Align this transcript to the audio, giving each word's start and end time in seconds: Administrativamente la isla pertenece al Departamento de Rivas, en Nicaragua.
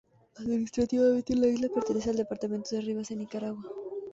Administrativamente 0.37 1.35
la 1.35 1.45
isla 1.45 1.69
pertenece 1.71 2.09
al 2.09 2.15
Departamento 2.17 2.69
de 2.73 2.81
Rivas, 2.81 3.11
en 3.11 3.19
Nicaragua. 3.19 3.63